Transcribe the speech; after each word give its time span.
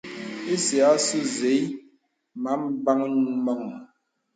Ìsə 0.53 0.75
àsū 0.91 1.17
zèì 1.35 1.61
məbəŋ 2.43 2.99
mɔ̄ŋ. 3.45 3.61